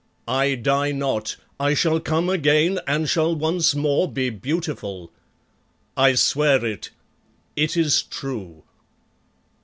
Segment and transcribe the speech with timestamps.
[0.27, 1.35] I die not.
[1.59, 5.11] I shall come again and shall once more be beautiful.
[5.95, 6.89] I swear it
[7.55, 8.63] it is true.